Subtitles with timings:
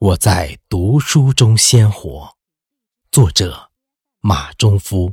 [0.00, 2.34] 我在读书中鲜活。
[3.12, 3.68] 作者：
[4.22, 5.12] 马中夫。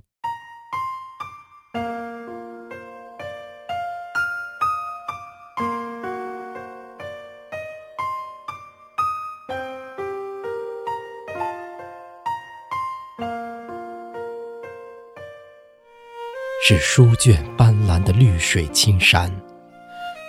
[16.65, 19.29] 是书卷斑斓的绿水青山，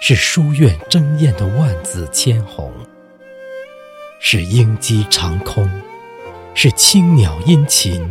[0.02, 2.72] 是书院争艳的万紫千红。
[4.21, 5.70] 是鹰击长空，
[6.52, 8.05] 是青鸟殷勤，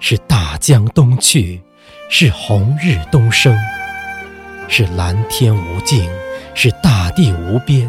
[0.00, 1.60] 是大江东去，
[2.08, 3.56] 是红日东升，
[4.66, 6.08] 是蓝天无尽，
[6.54, 7.88] 是大地无边。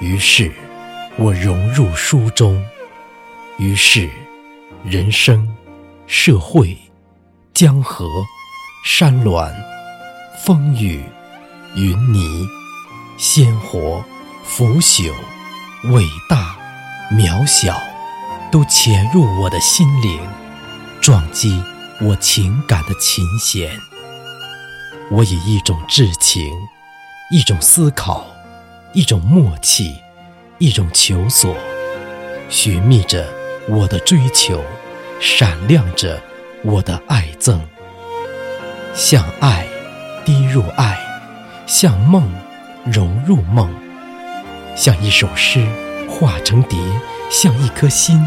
[0.00, 0.50] 于是，
[1.16, 2.64] 我融入书中。
[3.58, 4.08] 于是，
[4.84, 5.48] 人生、
[6.06, 6.76] 社会、
[7.52, 8.06] 江河、
[8.84, 9.52] 山峦、
[10.44, 11.02] 风雨、
[11.74, 12.46] 云泥、
[13.18, 14.02] 鲜活、
[14.44, 15.12] 腐朽。
[15.86, 16.56] 伟大、
[17.10, 17.76] 渺小，
[18.52, 20.20] 都潜入我的心灵，
[21.00, 21.60] 撞击
[22.00, 23.68] 我情感的琴弦。
[25.10, 26.52] 我以一种至情，
[27.32, 28.24] 一种思考，
[28.92, 29.96] 一种默契，
[30.58, 31.52] 一种求索，
[32.48, 33.26] 寻觅着
[33.68, 34.62] 我的追求，
[35.18, 36.22] 闪亮着
[36.62, 37.58] 我的爱憎。
[38.94, 39.66] 向爱
[40.24, 40.96] 滴入爱，
[41.66, 42.32] 向梦
[42.84, 43.81] 融入梦。
[44.74, 45.66] 像一首诗
[46.08, 46.78] 化成蝶，
[47.30, 48.18] 像一颗心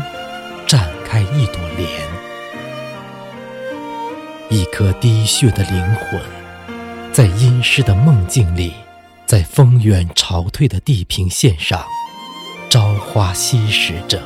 [0.67, 1.89] 绽开一朵莲。
[4.49, 6.21] 一颗滴血的灵魂，
[7.11, 8.73] 在阴湿的梦境里，
[9.25, 11.83] 在风远潮退的地平线上，
[12.69, 14.21] 朝花夕拾着，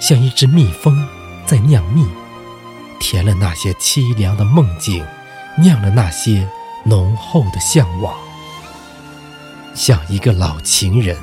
[0.00, 1.06] 像一只蜜蜂
[1.44, 2.06] 在酿蜜，
[2.98, 5.04] 填了那些凄凉的梦境，
[5.58, 6.48] 酿了那些
[6.84, 8.16] 浓厚的向往。
[9.80, 11.16] 像一个老情人，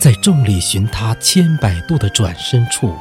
[0.00, 2.96] 在众里寻他千百度的转身处，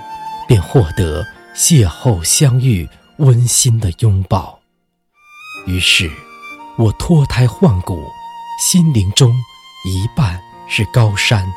[0.49, 2.85] 便获得邂逅相遇
[3.19, 4.59] 温馨的拥抱。
[5.65, 6.11] 于是，
[6.77, 8.03] 我脱胎换骨，
[8.61, 9.33] 心灵中
[9.85, 11.47] 一半是高山，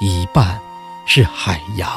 [0.00, 0.60] 一半
[1.06, 1.88] 是海洋。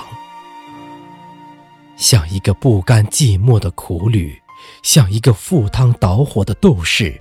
[1.98, 4.40] 像一个不甘寂寞的苦旅，
[4.84, 7.20] 像一个赴汤蹈火的斗士，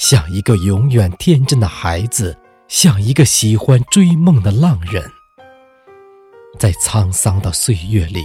[0.00, 2.36] 像一个永远天真的孩子。
[2.74, 5.08] 像一个喜欢追梦的浪人，
[6.58, 8.24] 在沧桑的岁月里，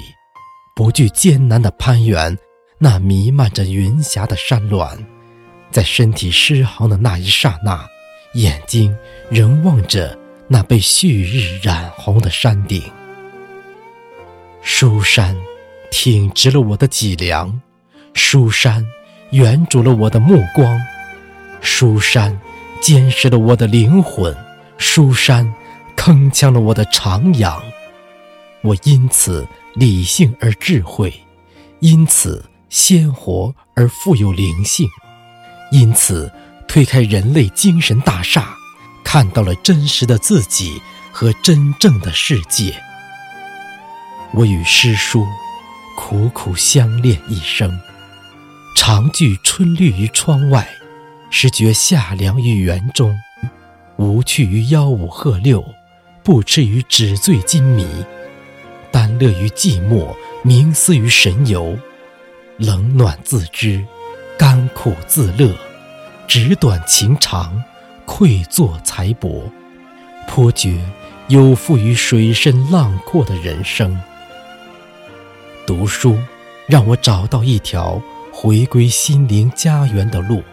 [0.75, 2.35] 不惧艰难的攀援
[2.79, 4.97] 那弥漫着云霞的山峦，
[5.69, 7.87] 在身体失衡的那一刹那，
[8.33, 8.97] 眼睛
[9.29, 10.17] 仍望着
[10.47, 12.81] 那被旭日染红的山顶。
[14.63, 15.37] 书山
[15.91, 17.61] 挺直了我的脊梁，
[18.15, 18.83] 书山
[19.29, 20.81] 圆住了我的目光，
[21.61, 22.35] 书山。
[22.81, 24.35] 坚实了我的灵魂，
[24.77, 25.53] 书山
[25.95, 27.61] 铿锵了我的徜徉。
[28.61, 31.13] 我因此理性而智慧，
[31.79, 34.87] 因此鲜活而富有灵性，
[35.71, 36.31] 因此
[36.67, 38.55] 推开人类精神大厦，
[39.03, 42.73] 看到了真实的自己和真正的世界。
[44.33, 45.25] 我与诗书
[45.97, 47.77] 苦苦相恋一生，
[48.75, 50.67] 长聚春绿于窗外。
[51.31, 53.15] 时觉夏凉于园中，
[53.97, 55.63] 无趣于吆五喝六，
[56.23, 57.85] 不痴于纸醉金迷，
[58.91, 61.77] 单乐于寂寞，冥思于神游，
[62.57, 63.85] 冷暖自知，
[64.37, 65.55] 甘苦自乐，
[66.27, 67.63] 纸短情长，
[68.05, 69.43] 愧作财帛，
[70.27, 70.79] 颇觉
[71.27, 73.97] 有负于水深浪阔的人生。
[75.67, 76.17] 读书，
[76.67, 78.01] 让我找到一条
[78.33, 80.43] 回归心灵家园的路。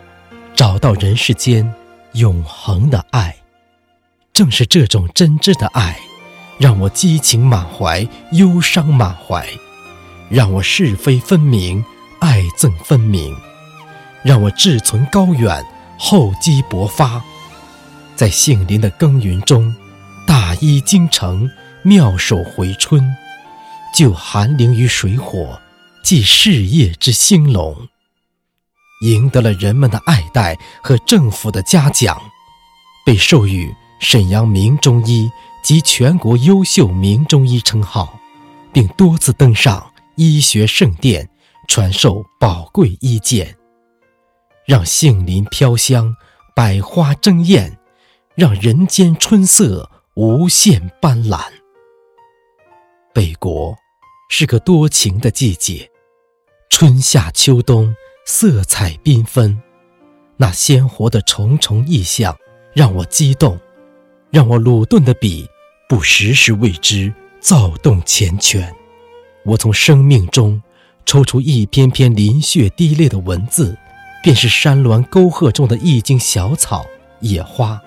[0.56, 1.70] 找到人世间
[2.14, 3.36] 永恒的爱，
[4.32, 5.98] 正是这种真挚的爱，
[6.58, 9.46] 让我激情满怀，忧伤满怀，
[10.30, 11.84] 让我是非分明，
[12.20, 13.36] 爱憎分明，
[14.22, 15.62] 让我志存高远，
[15.98, 17.22] 厚积薄发，
[18.14, 19.76] 在杏林的耕耘中，
[20.26, 21.50] 大医精诚，
[21.82, 23.14] 妙手回春，
[23.94, 25.60] 救寒灵于水火，
[26.02, 27.76] 济事业之兴隆。
[29.00, 32.20] 赢得了人们的爱戴和政府的嘉奖，
[33.04, 35.30] 被授予沈阳名中医
[35.62, 38.18] 及全国优秀名中医称号，
[38.72, 41.28] 并多次登上医学圣殿，
[41.68, 43.54] 传授宝贵医鉴，
[44.64, 46.14] 让杏林飘香，
[46.54, 47.78] 百花争艳，
[48.34, 51.40] 让人间春色无限斑斓。
[53.12, 53.76] 北国
[54.30, 55.90] 是个多情的季节，
[56.70, 57.94] 春夏秋冬。
[58.28, 59.56] 色彩缤纷，
[60.36, 62.36] 那鲜活的重重意象
[62.74, 63.56] 让我激动，
[64.30, 65.48] 让我鲁钝的笔
[65.88, 68.68] 不时时为之躁动缱绻。
[69.44, 70.60] 我从生命中
[71.06, 73.78] 抽出一篇篇淋血滴泪的文字，
[74.24, 76.84] 便是山峦沟壑中的一茎小草、
[77.20, 77.80] 野花。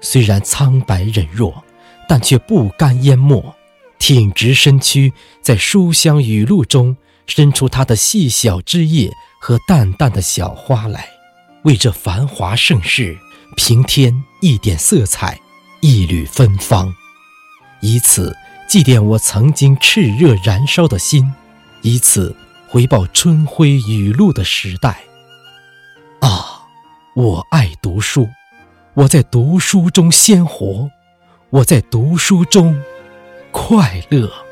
[0.00, 1.64] 虽然苍白忍弱，
[2.08, 3.52] 但却不甘淹没，
[3.98, 5.12] 挺直身躯，
[5.42, 6.96] 在书香雨露中
[7.26, 9.10] 伸出它的细小枝叶
[9.46, 11.06] 和淡淡的小花来，
[11.64, 13.14] 为这繁华盛世
[13.56, 15.38] 平添一点色彩，
[15.82, 16.94] 一缕芬芳，
[17.82, 18.34] 以此。
[18.66, 21.30] 祭奠我曾经炽热燃烧的心，
[21.82, 22.34] 以此
[22.66, 25.02] 回报春晖雨露的时代。
[26.20, 26.62] 啊，
[27.14, 28.26] 我爱读书，
[28.94, 30.90] 我在读书中鲜活，
[31.50, 32.82] 我在读书中
[33.52, 34.43] 快乐。